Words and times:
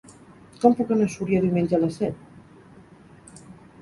Com 0.61 0.77
puc 0.79 0.93
anar 0.95 1.09
a 1.09 1.11
Súria 1.15 1.43
diumenge 1.45 1.77
a 1.79 1.81
les 1.83 1.99
set? 2.03 3.45